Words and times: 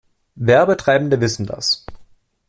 Werbetreibende 0.39 1.21
wissen 1.21 1.45
das. 1.45 1.85